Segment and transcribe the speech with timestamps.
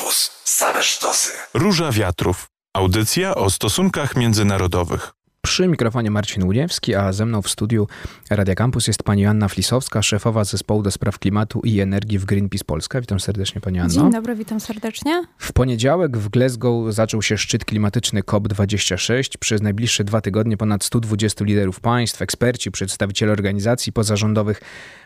[0.00, 0.30] Campus.
[0.44, 1.32] Same sztosy.
[1.54, 2.46] Róża Wiatrów.
[2.74, 5.12] Audycja o stosunkach międzynarodowych.
[5.50, 7.88] Przy mikrofonie Marcin Łudziewski, a ze mną w studiu
[8.30, 12.64] Radia Campus jest pani Anna Flisowska, szefowa zespołu do spraw klimatu i energii w Greenpeace
[12.64, 13.00] Polska.
[13.00, 13.94] Witam serdecznie pani Anno.
[13.94, 15.22] Dzień dobry, witam serdecznie.
[15.38, 19.38] W poniedziałek w Glasgow zaczął się szczyt klimatyczny COP26.
[19.38, 24.60] Przez najbliższe dwa tygodnie ponad 120 liderów państw, eksperci, przedstawiciele organizacji pozarządowych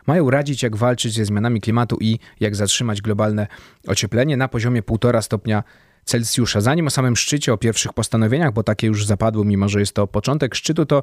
[0.07, 3.47] mają radzić, jak walczyć ze zmianami klimatu i jak zatrzymać globalne
[3.87, 5.63] ocieplenie na poziomie 1,5 stopnia
[6.05, 6.61] Celsjusza.
[6.61, 10.07] Zanim o samym szczycie, o pierwszych postanowieniach, bo takie już zapadły, mimo że jest to
[10.07, 11.03] początek szczytu, to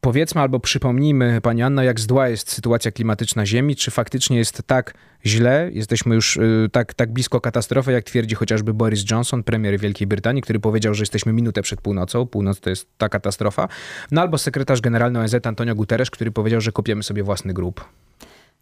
[0.00, 4.94] powiedzmy albo przypomnijmy, Pani Anna, jak zdła jest sytuacja klimatyczna Ziemi, czy faktycznie jest tak
[5.26, 10.06] źle, jesteśmy już y, tak, tak blisko katastrofy, jak twierdzi chociażby Boris Johnson, premier Wielkiej
[10.06, 13.68] Brytanii, który powiedział, że jesteśmy minutę przed północą, północ to jest ta katastrofa,
[14.10, 17.84] no albo sekretarz generalny ONZ Antonio Guterres, który powiedział, że kopiemy sobie własny grób.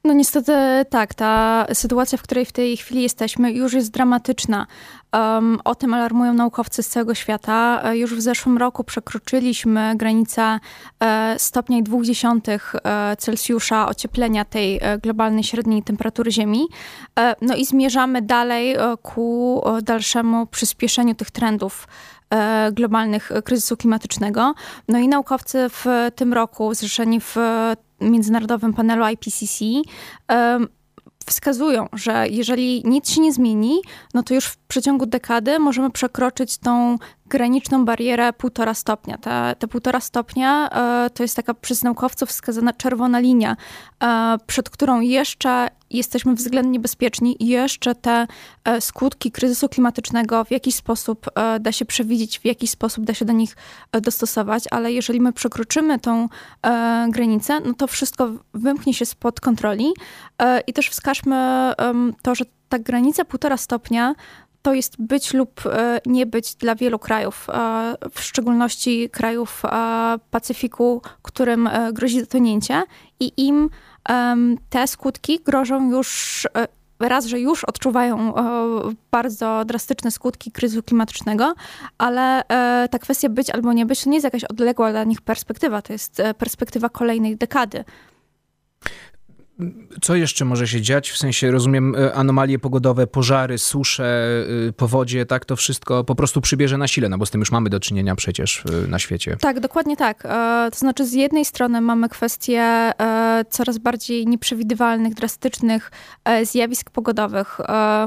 [0.04, 0.52] No niestety
[0.90, 4.66] tak, ta sytuacja, w której w tej chwili jesteśmy, już jest dramatyczna.
[5.12, 7.82] Um, o tym alarmują naukowcy z całego świata.
[7.84, 10.58] E, już w zeszłym roku przekroczyliśmy granicę
[11.00, 16.66] e, stopnia 0,2 e, Celsjusza ocieplenia tej e, globalnej średniej temperatury Ziemi.
[17.18, 21.88] E, no i zmierzamy dalej ku dalszemu przyspieszeniu tych trendów
[22.72, 24.54] globalnych kryzysu klimatycznego.
[24.88, 25.84] No i naukowcy w
[26.14, 27.36] tym roku, zrzeszeni w
[28.00, 29.64] międzynarodowym panelu IPCC,
[31.26, 33.80] wskazują, że jeżeli nic się nie zmieni,
[34.14, 36.96] no to już w przeciągu dekady możemy przekroczyć tą
[37.28, 39.18] graniczną barierę półtora stopnia.
[39.18, 43.56] Te, te półtora stopnia e, to jest taka przez naukowców wskazana czerwona linia,
[44.02, 48.26] e, przed którą jeszcze jesteśmy względnie bezpieczni i jeszcze te
[48.64, 51.26] e, skutki kryzysu klimatycznego w jakiś sposób
[51.60, 53.56] da się przewidzieć, w jakiś sposób da się do nich
[53.92, 56.28] dostosować, ale jeżeli my przekroczymy tą
[57.08, 59.92] granicę, no to wszystko wymknie się spod kontroli
[60.66, 61.72] i też wskażmy
[62.22, 64.14] to, że ta granica półtora stopnia
[64.62, 69.68] to jest być lub e, nie być dla wielu krajów, e, w szczególności krajów e,
[70.30, 72.82] Pacyfiku, którym grozi zatonięcie
[73.20, 73.70] i im
[74.70, 76.46] te skutki grożą już
[77.00, 78.34] raz, że już odczuwają
[79.10, 81.54] bardzo drastyczne skutki kryzysu klimatycznego,
[81.98, 82.42] ale
[82.90, 85.92] ta kwestia być albo nie być to nie jest jakaś odległa dla nich perspektywa, to
[85.92, 87.84] jest perspektywa kolejnej dekady
[90.02, 91.10] co jeszcze może się dziać?
[91.10, 94.28] W sensie, rozumiem, e, anomalie pogodowe, pożary, susze,
[94.68, 95.44] e, powodzie, tak?
[95.44, 98.14] To wszystko po prostu przybierze na sile, no bo z tym już mamy do czynienia
[98.14, 99.36] przecież e, na świecie.
[99.40, 100.22] Tak, dokładnie tak.
[100.72, 102.92] To znaczy, z jednej strony mamy kwestie
[103.50, 105.90] coraz bardziej nieprzewidywalnych, drastycznych
[106.42, 107.58] zjawisk pogodowych,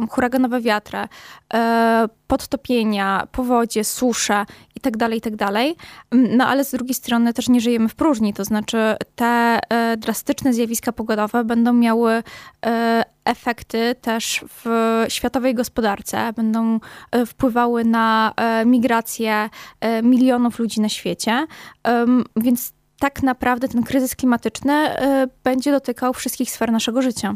[0.09, 0.99] huraganowe wiatry,
[2.27, 4.45] podtopienia, powodzie, susze
[4.75, 5.37] itd., tak itd.
[5.37, 5.65] Tak
[6.11, 9.59] no ale z drugiej strony też nie żyjemy w próżni, to znaczy te
[9.97, 12.23] drastyczne zjawiska pogodowe będą miały
[12.65, 14.65] e, efekty też w
[15.09, 16.79] światowej gospodarce, będą
[17.11, 19.49] e, wpływały na e, migrację
[20.03, 21.47] milionów ludzi na świecie.
[22.35, 24.95] Więc tak naprawdę ten kryzys klimatyczny
[25.43, 27.35] będzie dotykał wszystkich sfer naszego życia.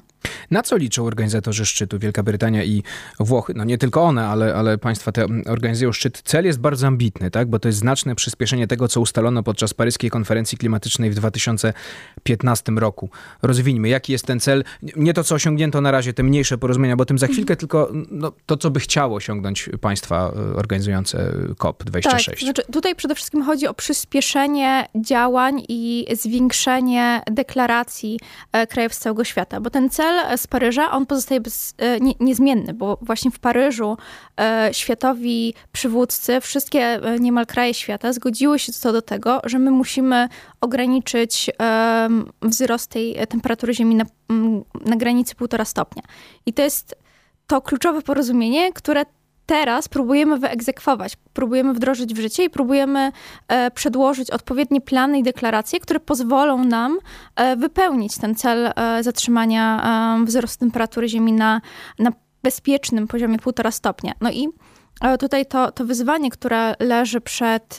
[0.52, 2.84] Na co liczą organizatorzy szczytu Wielka Brytania i
[3.20, 3.54] Włochy?
[3.56, 6.22] No nie tylko one, ale, ale państwa te organizują szczyt.
[6.26, 7.50] Cel jest bardzo ambitny, tak?
[7.50, 13.10] bo to jest znaczne przyspieszenie tego, co ustalono podczas paryskiej konferencji klimatycznej w 2015 roku.
[13.42, 14.64] Rozwijmy, jaki jest ten cel?
[14.96, 18.32] Nie to, co osiągnięto na razie, te mniejsze porozumienia, bo tym za chwilkę, tylko no,
[18.46, 22.26] to, co by chciało osiągnąć państwa e, organizujące COP26.
[22.26, 28.20] Tak, znaczy tutaj przede wszystkim chodzi o przyspieszenie działań i zwiększenie deklaracji
[28.52, 32.14] e, krajów z całego świata, bo ten cel z Paryża, on pozostaje bez, e, nie,
[32.20, 33.98] niezmienny, bo właśnie w Paryżu
[34.40, 39.72] e, światowi przywódcy, wszystkie e, niemal kraje świata zgodziły się co do tego, że my
[39.72, 40.30] musimy
[40.62, 42.10] ograniczyć e,
[42.42, 44.06] wzrost tej temperatury Ziemi na,
[44.86, 46.04] na granicy półtora stopnia.
[46.46, 46.96] I to jest
[47.48, 49.06] to kluczowe porozumienie, które
[49.46, 53.12] teraz próbujemy wyegzekwować, próbujemy wdrożyć w życie i próbujemy
[53.48, 56.98] e, przedłożyć odpowiednie plany i deklaracje, które pozwolą nam
[57.36, 59.86] e, wypełnić ten cel e, zatrzymania
[60.26, 61.62] wzrostu temperatury Ziemi na,
[62.00, 62.12] na
[62.44, 64.14] bezpiecznym poziomie 1,5 stopnia.
[64.22, 64.48] No i
[65.20, 67.78] Tutaj to, to wyzwanie, które leży przed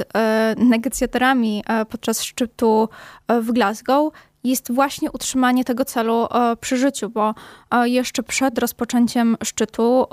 [0.57, 2.89] negocjatorami podczas szczytu
[3.29, 4.13] w Glasgow,
[4.47, 7.35] jest właśnie utrzymanie tego celu e, przy życiu, bo
[7.71, 10.07] e, jeszcze przed rozpoczęciem szczytu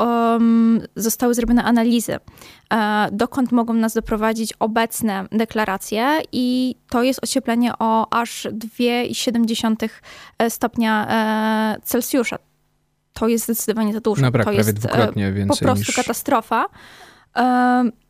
[0.96, 2.18] zostały zrobione analizy,
[2.74, 9.90] e, dokąd mogą nas doprowadzić obecne deklaracje i to jest ocieplenie o aż 2,7
[10.50, 11.08] stopnia
[11.84, 12.38] Celsjusza.
[13.14, 14.22] To jest zdecydowanie za dużo.
[14.22, 15.96] No, brak, to jest dwukrotnie więcej po prostu niż...
[15.96, 16.66] katastrofa.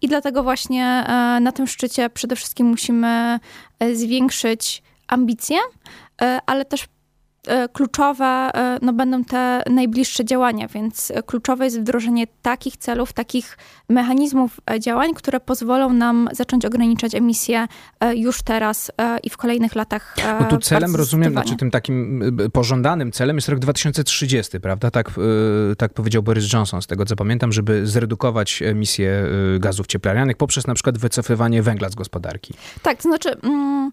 [0.02, 1.06] I dlatego właśnie
[1.42, 3.40] na tym szczycie przede wszystkim musimy
[3.94, 5.58] zwiększyć ambicje,
[6.46, 6.88] ale też
[7.74, 8.52] kluczowe
[8.82, 13.58] no, będą te najbliższe działania, więc kluczowe jest wdrożenie takich celów, takich
[13.90, 17.68] mechanizmów działań, które pozwolą nam zacząć ograniczać emisje
[18.16, 18.92] już teraz
[19.24, 20.16] i w kolejnych latach.
[20.40, 22.24] No tu celem, rozumiem, znaczy tym takim
[22.54, 24.92] pożądanym celem jest rok 2030, prawda?
[24.92, 25.12] Tak,
[25.78, 29.24] tak powiedział Boris Johnson, z tego co pamiętam, żeby zredukować emisję
[29.60, 32.54] gazów cieplarnianych poprzez na przykład wycofywanie węgla z gospodarki.
[32.82, 33.42] Tak, to znaczy...
[33.42, 33.92] Mm,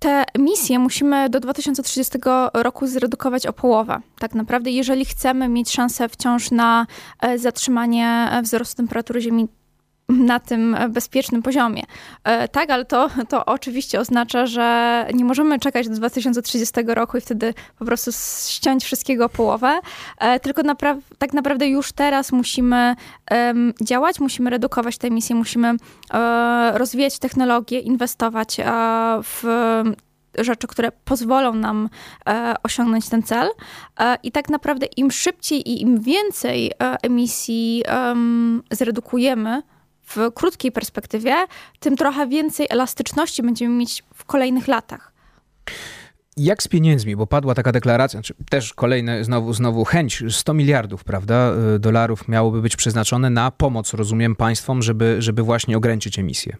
[0.00, 2.18] te emisje musimy do 2030
[2.54, 4.00] roku zredukować o połowę.
[4.18, 6.86] Tak naprawdę, jeżeli chcemy mieć szansę wciąż na
[7.20, 9.48] e, zatrzymanie e, wzrostu temperatury Ziemi
[10.10, 11.82] na tym bezpiecznym poziomie.
[12.24, 17.20] E, tak, ale to, to oczywiście oznacza, że nie możemy czekać do 2030 roku i
[17.20, 18.10] wtedy po prostu
[18.48, 19.80] ściąć wszystkiego połowę,
[20.18, 20.62] e, tylko
[21.18, 22.96] tak naprawdę już teraz musimy
[23.80, 25.78] działać, musimy redukować te emisje, musimy um,
[26.74, 28.56] rozwijać technologie, inwestować
[29.22, 29.44] w
[30.38, 31.88] rzeczy, które pozwolą nam
[32.28, 33.48] e, osiągnąć ten cel.
[34.00, 37.82] E, I tak naprawdę im szybciej i im więcej e, emisji
[38.70, 39.62] zredukujemy,
[40.10, 41.34] w krótkiej perspektywie,
[41.80, 45.12] tym trochę więcej elastyczności będziemy mieć w kolejnych latach.
[46.36, 51.04] Jak z pieniędzmi, bo padła taka deklaracja, znaczy też kolejne znowu, znowu chęć, 100 miliardów,
[51.04, 56.56] prawda, y, dolarów miałoby być przeznaczone na pomoc, rozumiem, państwom, żeby, żeby właśnie ograniczyć emisję.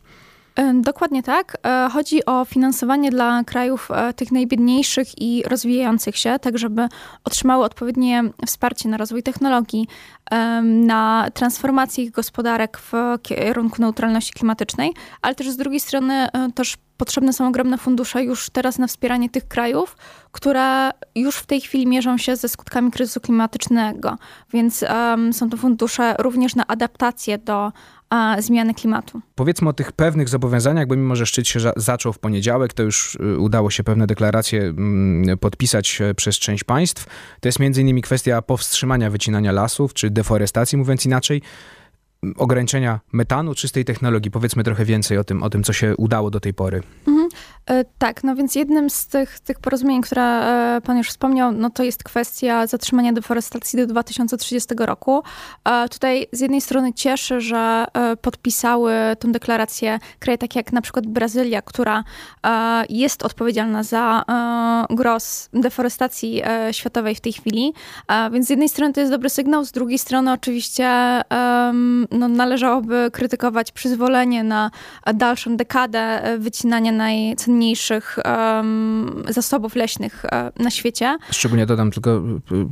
[0.74, 1.56] Dokładnie tak.
[1.66, 6.88] E, chodzi o finansowanie dla krajów e, tych najbiedniejszych i rozwijających się, tak żeby
[7.24, 9.88] otrzymały odpowiednie wsparcie na rozwój technologii,
[10.62, 12.92] na transformację ich gospodarek w
[13.22, 14.92] kierunku neutralności klimatycznej,
[15.22, 19.30] ale też z drugiej strony e, też potrzebne są ogromne fundusze już teraz na wspieranie
[19.30, 19.96] tych krajów,
[20.32, 24.16] które już w tej chwili mierzą się ze skutkami kryzysu klimatycznego.
[24.52, 27.72] Więc um, są to fundusze również na adaptację do
[28.10, 29.20] a, zmiany klimatu.
[29.34, 33.14] Powiedzmy o tych pewnych zobowiązaniach, bo mimo, że szczyt się zaczął w poniedziałek, to już
[33.14, 37.06] y, udało się pewne deklaracje mm, podpisać e, przez część państw.
[37.40, 41.42] To jest między innymi kwestia powstrzymania wycinania lasów, czy deforestacji, mówiąc inaczej
[42.36, 44.30] ograniczenia metanu, czystej technologii.
[44.30, 46.82] Powiedzmy trochę więcej o tym, o tym co się udało do tej pory.
[47.06, 47.28] Mhm.
[47.70, 51.70] E, tak, no więc jednym z tych, tych porozumień, które e, pan już wspomniał, no
[51.70, 55.22] to jest kwestia zatrzymania deforestacji do 2030 roku.
[55.64, 57.84] E, tutaj z jednej strony cieszy, że
[58.22, 62.04] podpisały tę deklarację kraje takie jak na przykład Brazylia, która
[62.88, 64.24] jest odpowiedzialna za
[64.90, 66.42] gros deforestacji
[66.72, 67.74] światowej w tej chwili.
[68.32, 70.90] Więc z jednej strony to jest dobry sygnał, z drugiej strony oczywiście
[72.10, 74.70] no, należałoby krytykować przyzwolenie na
[75.14, 76.92] dalszą dekadę wycinania
[77.28, 81.18] najcenniejszych um, zasobów leśnych e, na świecie.
[81.30, 82.22] Szczególnie dodam tylko,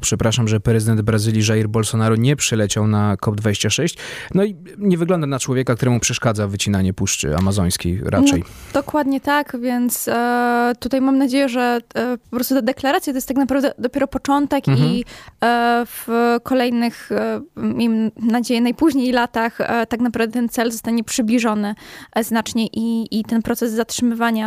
[0.00, 3.98] przepraszam, że prezydent Brazylii Jair Bolsonaro nie przyleciał na COP26.
[4.34, 8.40] No i nie wygląda na człowieka, któremu przeszkadza wycinanie Puszczy Amazońskiej raczej.
[8.40, 13.16] No, dokładnie tak, więc e, tutaj mam nadzieję, że e, po prostu ta deklaracja to
[13.16, 14.88] jest tak naprawdę dopiero początek mhm.
[14.90, 15.04] i
[15.44, 16.08] e, w
[16.42, 21.74] kolejnych, e, miejmy nadzieję, najpóźniej latach e, tak naprawdę ten cel zostanie przybliżony
[22.20, 24.37] znacznie i, i ten proces zatrzymywania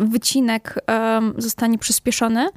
[0.00, 0.78] wycinek
[1.36, 2.48] zostanie przyspieszony.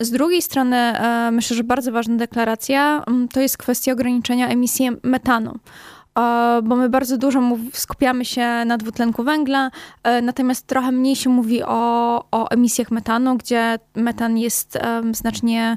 [0.00, 5.58] Z drugiej strony, e, myślę, że bardzo ważna deklaracja to jest kwestia ograniczenia emisji metanu
[6.62, 7.40] bo my bardzo dużo
[7.72, 9.70] skupiamy się na dwutlenku węgla,
[10.02, 14.78] e, natomiast trochę mniej się mówi o, o emisjach metanu, gdzie metan jest
[15.12, 15.76] znacznie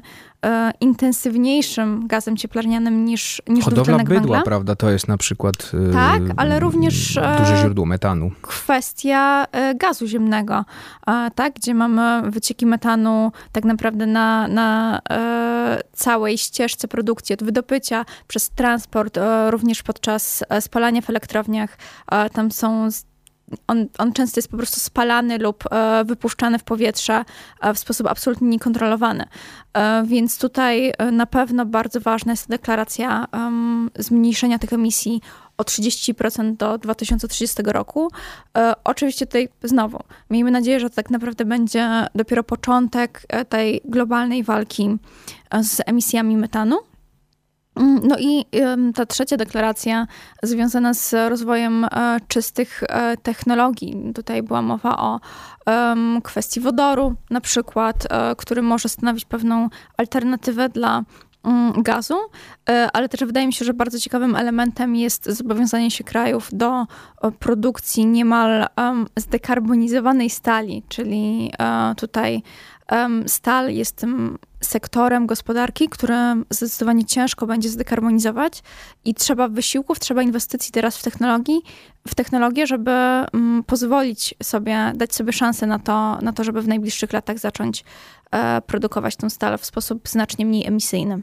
[0.80, 4.42] intensywniejszym gazem cieplarnianym niż, niż Hodowla bydła, węgla.
[4.42, 8.30] prawda, to jest na przykład e, tak, ale również duże źródło metanu.
[8.42, 10.64] Kwestia gazu ziemnego,
[11.34, 15.00] tak, gdzie mamy wycieki metanu tak naprawdę na, na
[15.92, 19.18] całej ścieżce produkcji, od wydobycia przez transport,
[19.50, 21.78] również podczas spalania w elektrowniach.
[22.32, 22.88] Tam są
[23.66, 27.24] on, on, często jest po prostu spalany lub e, wypuszczany w powietrze
[27.60, 29.24] e, w sposób absolutnie niekontrolowany.
[29.74, 33.26] E, więc tutaj na pewno bardzo ważna jest deklaracja
[33.98, 35.20] zmniejszenia tych emisji
[35.58, 38.10] o 30% do 2030 roku.
[38.84, 39.98] Oczywiście tutaj znowu,
[40.30, 44.96] miejmy nadzieję, że to tak naprawdę będzie dopiero początek tej globalnej walki
[45.62, 46.76] z emisjami metanu.
[47.76, 48.44] Mm, no i
[48.94, 50.06] ta trzecia deklaracja
[50.42, 51.88] związana z rozwojem e,
[52.28, 54.12] czystych e, technologii.
[54.14, 55.20] Tutaj była mowa o
[56.22, 61.02] kwestii wodoru, na przykład, e, który może stanowić pewną alternatywę dla
[61.44, 62.14] mm, gazu,
[62.92, 66.86] ale też wydaje mi się, że bardzo ciekawym elementem jest zobowiązanie się krajów do
[67.38, 68.66] produkcji niemal
[69.16, 71.52] zdekarbonizowanej stali, czyli
[71.96, 72.42] tutaj
[73.26, 78.62] Stal jest tym sektorem gospodarki, którym zdecydowanie ciężko będzie zdekarbonizować
[79.04, 81.62] i trzeba wysiłków, trzeba inwestycji teraz w technologii,
[82.08, 86.68] w technologię, żeby mm, pozwolić sobie, dać sobie szansę na to, na to, żeby w
[86.68, 87.84] najbliższych latach zacząć
[88.30, 91.20] e, produkować tą stal w sposób znacznie mniej emisyjny.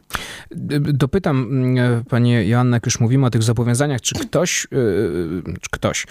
[0.80, 6.08] Dopytam mm, Panie Joanna, jak już mówimy o tych zobowiązaniach, czy ktoś, yy, czy ktoś,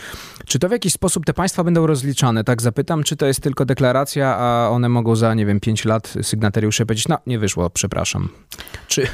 [0.47, 2.45] czy to w jakiś sposób te państwa będą rozliczane?
[2.45, 6.15] Tak zapytam, czy to jest tylko deklaracja, a one mogą za, nie wiem, 5 lat
[6.23, 8.29] sygnatariusze powiedzieć, no nie wyszło, przepraszam.
[8.89, 9.07] Czy,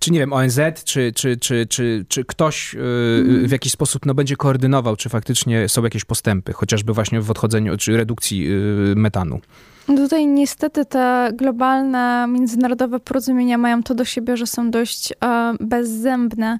[0.00, 4.14] czy nie wiem, ONZ, czy, czy, czy, czy, czy ktoś yy, w jakiś sposób no,
[4.14, 9.40] będzie koordynował, czy faktycznie są jakieś postępy, chociażby właśnie w odchodzeniu, czy redukcji yy, metanu?
[9.86, 15.14] Tutaj niestety te globalne, międzynarodowe porozumienia mają to do siebie, że są dość e,
[15.60, 16.58] bezzębne,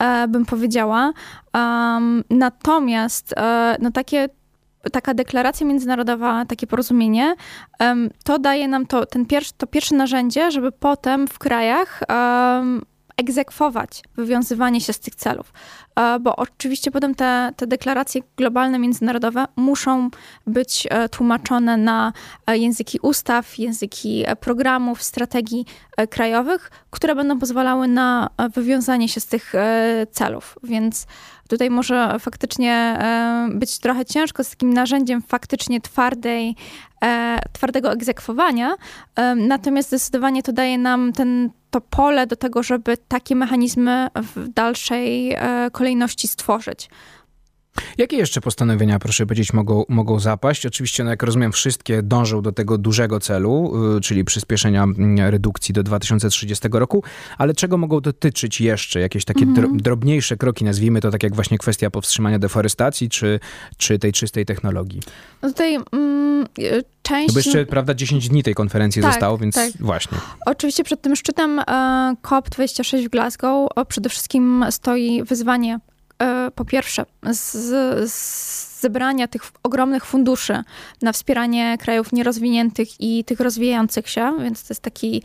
[0.00, 1.12] e, bym powiedziała.
[2.30, 4.28] Natomiast e, no takie
[4.92, 7.34] taka deklaracja międzynarodowa, takie porozumienie,
[7.80, 12.02] um, to daje nam to, ten pierwszy, to pierwsze narzędzie, żeby potem w krajach
[13.16, 15.52] egzekwować wywiązywanie się z tych celów.
[15.96, 20.10] E, bo oczywiście potem te, te deklaracje globalne, międzynarodowe muszą
[20.46, 22.12] być e, tłumaczone na
[22.46, 25.66] e, języki ustaw, języki programów, strategii
[26.10, 29.52] krajowych, które będą pozwalały na wywiązanie się z tych
[30.10, 30.58] celów.
[30.62, 31.06] Więc
[31.48, 32.98] tutaj może faktycznie
[33.50, 36.56] być trochę ciężko z takim narzędziem faktycznie twardej,
[37.52, 38.74] twardego egzekwowania,
[39.36, 45.36] natomiast zdecydowanie to daje nam ten to pole do tego, żeby takie mechanizmy w dalszej
[45.72, 46.88] kolejności stworzyć.
[47.98, 50.66] Jakie jeszcze postanowienia, proszę powiedzieć, mogą, mogą zapaść?
[50.66, 55.74] Oczywiście, no jak rozumiem, wszystkie dążą do tego dużego celu, y, czyli przyspieszenia mm, redukcji
[55.74, 57.02] do 2030 roku,
[57.38, 59.00] ale czego mogą dotyczyć jeszcze?
[59.00, 59.76] Jakieś takie mhm.
[59.76, 63.40] drobniejsze kroki, nazwijmy to tak jak właśnie kwestia powstrzymania deforestacji, czy,
[63.76, 65.00] czy tej czystej technologii?
[65.42, 66.46] No tutaj mm,
[67.02, 67.28] część...
[67.28, 69.72] No bo jeszcze, prawda, 10 dni tej konferencji tak, zostało, więc tak.
[69.80, 70.18] właśnie.
[70.46, 71.62] Oczywiście przed tym szczytem e,
[72.22, 75.78] COP26 w Glasgow przede wszystkim stoi wyzwanie
[76.54, 77.52] po pierwsze, z,
[78.10, 80.62] z zebrania tych ogromnych funduszy
[81.02, 85.22] na wspieranie krajów nierozwiniętych i tych rozwijających się, więc to jest taki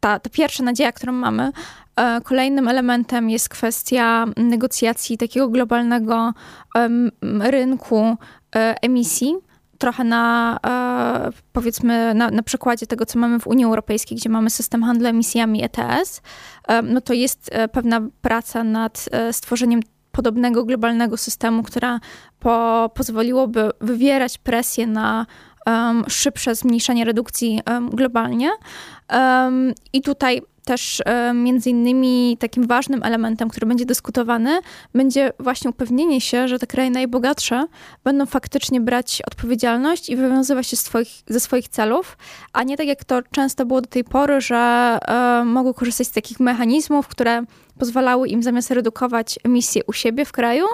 [0.00, 1.52] ta, ta pierwsza nadzieja, którą mamy.
[1.96, 6.32] E, kolejnym elementem jest kwestia negocjacji takiego globalnego
[7.40, 8.16] rynku
[8.56, 9.34] e, emisji
[9.78, 10.58] trochę na,
[11.52, 15.64] powiedzmy, na, na, przykładzie tego, co mamy w Unii Europejskiej, gdzie mamy system handlu emisjami
[15.64, 16.22] ETS,
[16.82, 19.80] no to jest pewna praca nad stworzeniem
[20.12, 22.00] podobnego globalnego systemu, która
[22.38, 25.26] po, pozwoliłoby wywierać presję na
[25.66, 28.50] um, szybsze zmniejszenie redukcji um, globalnie.
[29.12, 31.02] Um, I tutaj też
[31.34, 34.60] między innymi takim ważnym elementem, który będzie dyskutowany,
[34.94, 37.66] będzie właśnie upewnienie się, że te kraje najbogatsze
[38.04, 42.18] będą faktycznie brać odpowiedzialność i wywiązywać się swoich, ze swoich celów,
[42.52, 44.98] a nie tak jak to często było do tej pory, że
[45.44, 47.42] mogą korzystać z takich mechanizmów, które
[47.78, 50.64] pozwalały im zamiast redukować emisje u siebie w kraju,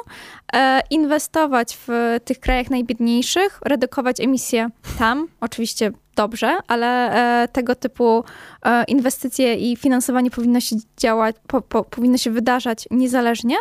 [0.52, 7.12] e, inwestować w tych krajach najbiedniejszych, redukować emisje tam, oczywiście dobrze, ale
[7.42, 8.24] e, tego typu
[8.62, 13.56] e, inwestycje i finansowanie powinno się działać, po, po, powinno się wydarzać niezależnie.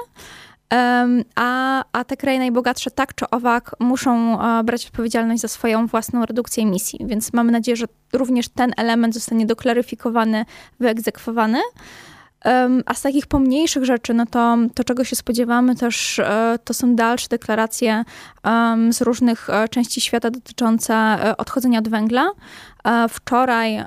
[1.36, 6.64] A, a te kraje najbogatsze tak czy owak muszą brać odpowiedzialność za swoją własną redukcję
[6.64, 7.00] emisji.
[7.06, 10.46] Więc mamy nadzieję, że również ten element zostanie doklaryfikowany,
[10.80, 11.60] wyegzekwowany.
[12.86, 16.96] A z takich pomniejszych rzeczy, no to, to czego się spodziewamy też, e, to są
[16.96, 18.04] dalsze deklaracje
[18.92, 22.32] z różnych e, części świata dotyczące e, odchodzenia od węgla.
[23.10, 23.84] Wczoraj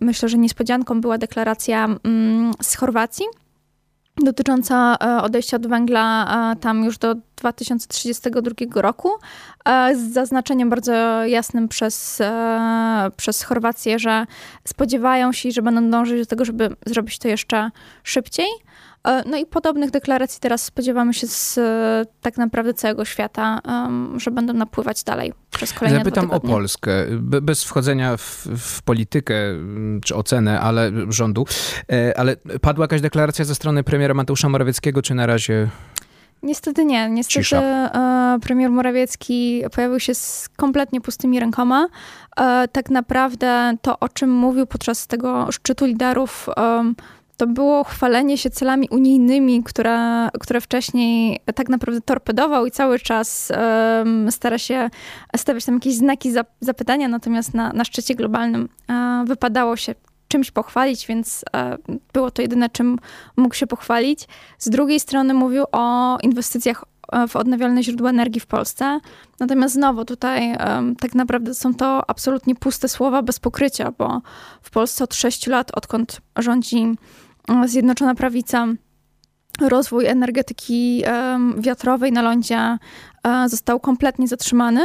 [0.00, 3.26] myślę, że niespodzianką była deklaracja mm, z Chorwacji,
[4.24, 9.10] dotycząca e, odejścia od węgla e, tam już do 2032 roku,
[9.64, 12.22] e, z zaznaczeniem bardzo jasnym przez,
[13.16, 14.26] przez Chorwację, że
[14.64, 17.70] spodziewają się, że będą dążyć do tego, żeby zrobić to jeszcze
[18.02, 18.46] szybciej.
[19.08, 23.60] E, no i podobnych deklaracji teraz spodziewamy się z e, tak naprawdę całego świata,
[24.16, 30.00] że będą napływać dalej przez kolejne Zapytam o Polskę, bez wchodzenia w, w, politykę mm,
[30.00, 31.46] czy ocenę ale rządu,
[31.92, 35.68] e, ale padła jakaś deklaracja ze strony premiera Mateusza Morawieckiego, czy na razie...
[36.42, 37.10] Niestety nie.
[37.10, 37.90] Niestety Cisza.
[38.42, 41.88] premier Morawiecki pojawił się z kompletnie pustymi rękoma.
[42.72, 46.48] Tak naprawdę to, o czym mówił podczas tego szczytu liderów,
[47.38, 50.28] to było chwalenie się celami unijnymi, które,
[50.60, 53.52] wcześniej tak naprawdę torpedował i cały czas
[53.98, 54.90] um, stara się
[55.36, 59.94] stawiać tam jakieś znaki zapytania, natomiast na, na szczycie globalnym um, wypadało się
[60.28, 61.76] czymś pochwalić, więc e,
[62.12, 62.98] było to jedyne, czym
[63.36, 64.28] mógł się pochwalić.
[64.58, 66.84] Z drugiej strony mówił o inwestycjach
[67.28, 69.00] w odnawialne źródła energii w Polsce.
[69.40, 70.56] Natomiast znowu tutaj
[71.00, 74.20] tak naprawdę są to absolutnie puste słowa bez pokrycia, bo
[74.62, 76.96] w Polsce od 6 lat, odkąd rządzi
[77.66, 78.66] Zjednoczona Prawica,
[79.60, 81.02] rozwój energetyki
[81.58, 82.78] wiatrowej na lądzie
[83.24, 84.80] e, został kompletnie zatrzymany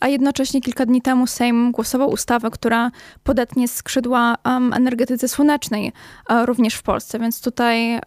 [0.00, 2.90] a jednocześnie kilka dni temu Sejm głosował ustawę, która
[3.22, 4.34] podetnie skrzydła
[4.72, 5.92] energetyce słonecznej
[6.30, 8.00] uh, również w Polsce, więc tutaj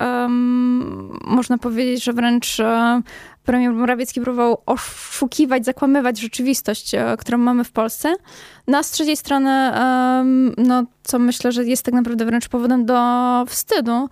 [1.26, 3.04] można powiedzieć, że wręcz uh,
[3.44, 8.14] premier Morawiecki próbował oszukiwać, zakłamywać rzeczywistość, uh, którą mamy w Polsce.
[8.68, 9.72] No a z trzeciej strony,
[10.58, 13.00] no co myślę, że jest tak naprawdę wręcz powodem do
[13.48, 14.10] wstydu,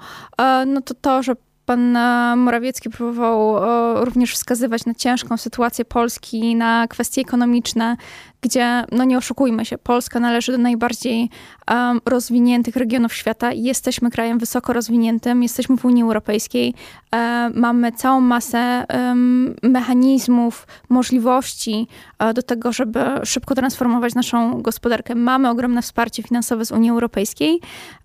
[0.65, 1.35] no to to, że
[1.69, 7.97] pan e, Morawiecki próbował e, również wskazywać na ciężką sytuację Polski, na kwestie ekonomiczne,
[8.41, 11.29] gdzie, no nie oszukujmy się, Polska należy do najbardziej
[11.71, 13.51] um, rozwiniętych regionów świata.
[13.53, 16.73] Jesteśmy krajem wysoko rozwiniętym, jesteśmy w Unii Europejskiej,
[17.13, 21.87] um, mamy całą masę um, mechanizmów, możliwości
[22.19, 25.15] um, do tego, żeby szybko transformować naszą gospodarkę.
[25.15, 27.59] Mamy ogromne wsparcie finansowe z Unii Europejskiej.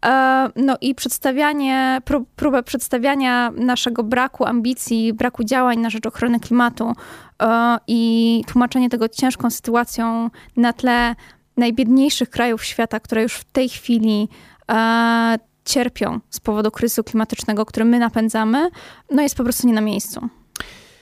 [0.07, 2.03] E, no i przedstawianie,
[2.37, 6.95] próbę przedstawiania naszego braku ambicji, braku działań na rzecz ochrony klimatu
[7.43, 10.24] E, i tłumaczenie tego ciężką sytuacją
[10.57, 11.14] na tle
[11.57, 14.28] najbiedniejszych krajów świata, które już w tej chwili
[14.71, 18.69] e, cierpią z powodu kryzysu klimatycznego, który my napędzamy,
[19.11, 20.28] no jest po prostu nie na miejscu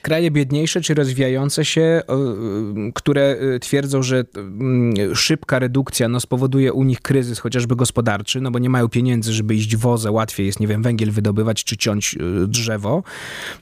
[0.02, 2.02] kraje biedniejsze czy rozwijające się,
[2.94, 4.24] które y, twierdzą, że
[5.14, 9.54] szybka redukcja no, spowoduje u nich kryzys chociażby gospodarczy, no bo nie mają pieniędzy, żeby
[9.54, 12.16] iść wozę, łatwiej jest, nie wiem, węgiel wydobywać czy ciąć
[12.46, 13.02] drzewo.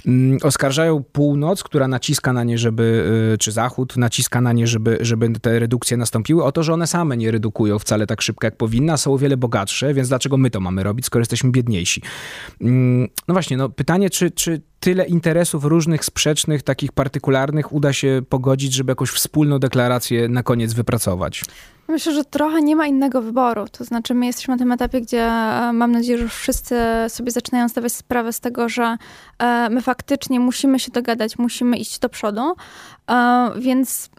[0.06, 5.30] Mm, oskarżają północ, która naciska na nie, żeby, czy zachód naciska na nie, żeby, żeby
[5.40, 8.96] te redukcje nastąpiły, o to, że one same nie redukują wcale tak szybko, jak powinna,
[8.96, 12.02] są o wiele bogatsze, więc dlaczego my to mamy robić, skoro jesteśmy biedniejsi?
[12.60, 18.22] Mm, no właśnie, no pytanie, czy, czy tyle interesów różnych, sprzecznych, takich partykularnych uda się
[18.28, 21.42] pogodzić, żeby jakąś wspólną deklarację na koniec wypracować?
[21.88, 23.68] Myślę, że trochę nie ma innego wyboru.
[23.68, 26.76] To znaczy, my jesteśmy na tym etapie, gdzie e, mam nadzieję, że wszyscy
[27.08, 28.96] sobie zaczynają zdawać sprawę z tego, że
[29.38, 32.54] e, my faktycznie musimy się dogadać, musimy iść do przodu.
[33.10, 34.10] E, więc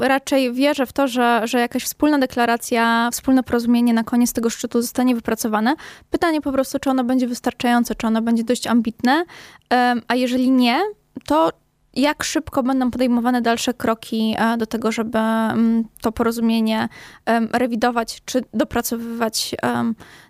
[0.00, 4.82] raczej wierzę w to, że, że jakaś wspólna deklaracja, wspólne porozumienie na koniec tego szczytu
[4.82, 5.74] zostanie wypracowane.
[6.10, 9.24] Pytanie po prostu, czy ono będzie wystarczające, czy ono będzie dość ambitne,
[10.08, 10.80] a jeżeli nie,
[11.26, 11.50] to
[11.94, 16.88] jak szybko będą podejmowane dalsze kroki e, do tego, żeby mm, to porozumienie
[17.52, 19.54] rewidować czy dopracowywać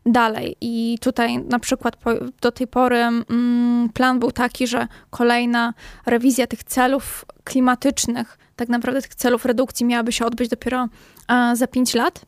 [0.06, 0.56] dalej.
[0.60, 1.96] I tutaj na przykład
[2.40, 5.74] do tej pory mm, plan był taki, że kolejna
[6.06, 10.88] rewizja tych celów klimatycznych tak naprawdę tych celów redukcji miałaby się odbyć dopiero
[11.28, 12.24] e, za 5 lat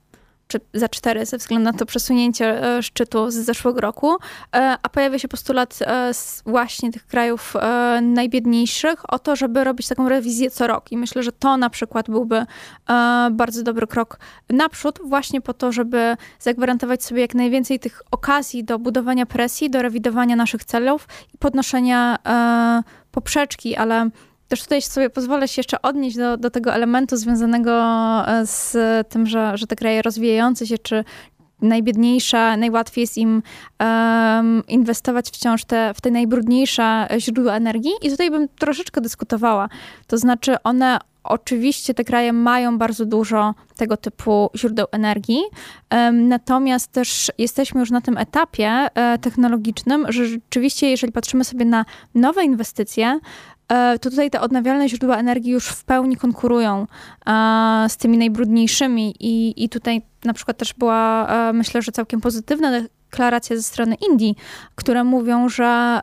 [0.74, 4.16] za cztery ze względu na to przesunięcie e, szczytu z zeszłego roku,
[4.56, 5.78] e, a pojawia się postulat
[6.46, 7.54] właśnie tych krajów
[8.02, 10.92] najbiedniejszych o to, żeby robić taką rewizję co rok.
[10.92, 12.46] I myślę, że to na przykład byłby
[13.30, 14.18] bardzo dobry krok
[14.50, 19.82] naprzód, właśnie po to, żeby zagwarantować sobie jak najwięcej tych okazji do budowania presji, do
[19.82, 22.18] rewidowania naszych celów i podnoszenia
[23.10, 24.10] poprzeczki, ale
[24.52, 27.72] też tutaj sobie pozwolę się jeszcze odnieść do, do tego elementu związanego
[28.28, 28.76] e, z
[29.08, 31.04] tym, że, że te kraje rozwijające się, czy
[31.62, 33.42] najbiedniejsza, najłatwiej jest im
[33.80, 37.92] um, inwestować wciąż te, w te najbrudniejsze źródła energii.
[38.02, 39.68] I tutaj bym troszeczkę dyskutowała.
[40.06, 45.40] To znaczy, one Oczywiście te kraje mają bardzo dużo tego typu źródeł energii,
[46.12, 51.84] natomiast też jesteśmy już na tym etapie e, technologicznym, że rzeczywiście, jeżeli patrzymy sobie na
[52.14, 53.20] nowe inwestycje,
[54.00, 56.86] to tutaj te odnawialne źródła energii już w pełni konkurują
[57.26, 62.20] e, z tymi najbrudniejszymi i, i tutaj na przykład też była, e, myślę, że całkiem
[62.20, 64.36] pozytywna deklaracja ze strony Indii,
[64.74, 66.00] które mówią, że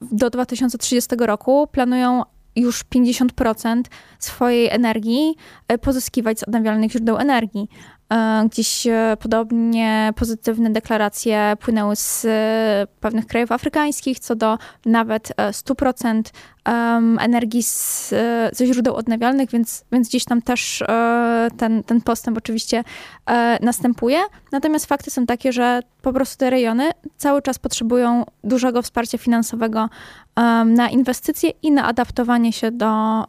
[0.00, 2.22] do 2030 roku planują
[2.56, 3.82] już 50%
[4.18, 5.36] swojej energii
[5.80, 7.68] pozyskiwać z odnawialnych źródeł energii.
[8.12, 15.32] E, gdzieś e, podobnie pozytywne deklaracje płynęły z e, pewnych krajów afrykańskich co do nawet
[15.50, 16.22] 100%
[17.20, 18.08] energii z,
[18.52, 20.84] ze źródeł odnawialnych, więc, więc gdzieś tam też
[21.56, 22.84] ten, ten postęp oczywiście
[23.60, 24.18] następuje.
[24.52, 29.88] Natomiast fakty są takie, że po prostu te rejony cały czas potrzebują dużego wsparcia finansowego
[30.66, 33.24] na inwestycje i na adaptowanie się do,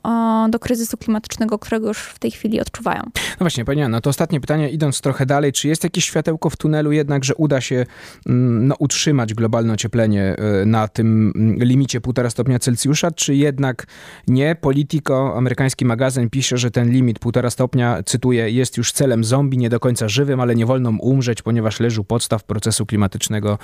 [0.50, 3.02] do kryzysu klimatycznego, którego już w tej chwili odczuwają.
[3.16, 6.58] No właśnie, Pani Anna, to ostatnie pytanie, idąc trochę dalej, czy jest jakieś światełko w
[6.58, 7.86] tunelu jednak, że uda się
[8.26, 13.88] mm, no, utrzymać globalne ocieplenie e, na tym mm, limicie 1,5 stopnia Celsjusza, czy jednak
[14.28, 14.56] nie?
[14.56, 19.70] Politico, amerykański magazyn pisze, że ten limit 1,5 stopnia, cytuję, jest już celem zombie, nie
[19.70, 23.58] do końca żywym, ale nie wolno umrzeć, ponieważ leży u podstaw procesu klimatycznego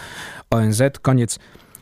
[0.49, 0.81] ONZ.
[1.01, 1.39] Koniec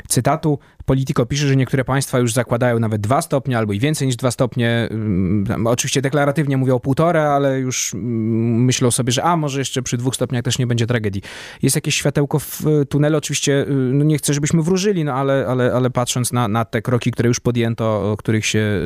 [0.07, 0.59] cytatu.
[0.85, 4.31] Politico pisze, że niektóre państwa już zakładają nawet dwa stopnie albo i więcej niż dwa
[4.31, 4.87] stopnie.
[4.91, 9.97] Mm, oczywiście deklaratywnie mówią półtora, ale już mm, myślą sobie, że a może jeszcze przy
[9.97, 11.21] dwóch stopniach też nie będzie tragedii.
[11.61, 15.89] Jest jakieś światełko w tunelu, oczywiście no nie chcę, żebyśmy wróżyli, no ale, ale, ale
[15.89, 18.81] patrząc na, na te kroki, które już podjęto, o których się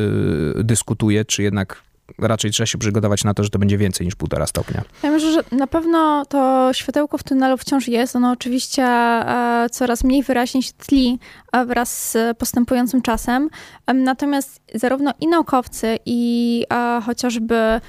[0.55, 1.83] dyskutuje, czy jednak
[2.19, 4.81] raczej trzeba się przygotować na to, że to będzie więcej niż półtora stopnia.
[5.03, 8.15] Ja myślę, że na pewno to światełko w tunelu wciąż jest.
[8.15, 11.19] Ono oczywiście e, coraz mniej wyraźnie się tli
[11.51, 13.49] e, wraz z postępującym czasem.
[13.93, 17.81] Natomiast zarówno i naukowcy, i e, chociażby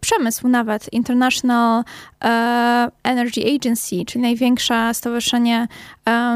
[0.00, 1.84] przemysł nawet, International
[3.02, 5.68] Energy Agency, czyli największe stowarzyszenie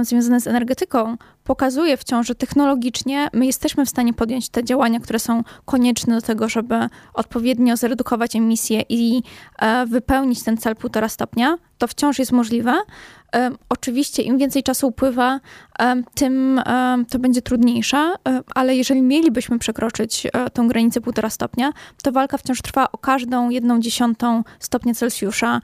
[0.03, 5.18] związane z energetyką, pokazuje wciąż, że technologicznie my jesteśmy w stanie podjąć te działania, które
[5.18, 6.74] są konieczne do tego, żeby
[7.14, 9.22] odpowiednio zredukować emisje i
[9.59, 11.57] e, wypełnić ten cel półtora stopnia.
[11.78, 12.78] To wciąż jest możliwe.
[13.35, 15.40] E, oczywiście im więcej czasu upływa,
[15.78, 16.61] e, tym
[17.11, 18.14] to będzie trudniejsze,
[18.55, 23.81] ale jeżeli mielibyśmy przekroczyć tą granicę półtora stopnia, to walka wciąż trwa o każdą jedną
[23.81, 25.61] dziesiątą stopnia Celsjusza,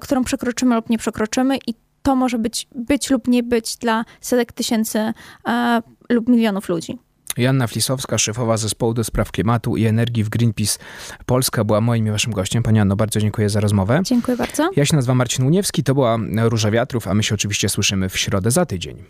[0.00, 4.52] którą przekroczymy lub nie przekroczymy i to może być, być lub nie być dla setek
[4.52, 5.12] tysięcy
[5.48, 6.98] e, lub milionów ludzi.
[7.36, 10.78] Janna Flisowska, szefowa zespołu do spraw klimatu i energii w Greenpeace
[11.26, 12.62] Polska była moim i waszym gościem.
[12.62, 14.00] Pani Anno, bardzo dziękuję za rozmowę.
[14.04, 14.70] Dziękuję bardzo.
[14.76, 18.18] Ja się nazywam Marcin Uniewski, to była Róża Wiatrów, a my się oczywiście słyszymy w
[18.18, 19.04] środę za tydzień.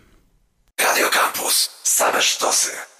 [0.79, 1.69] Radio Campus.
[1.83, 2.92] Same sztosy.